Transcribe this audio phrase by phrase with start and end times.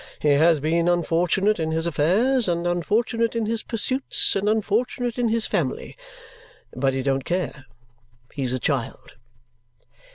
[0.17, 5.29] He has been unfortunate in his affairs, and unfortunate in his pursuits, and unfortunate in
[5.29, 5.95] his family;
[6.75, 7.65] but he don't care
[8.33, 9.13] he's a child!"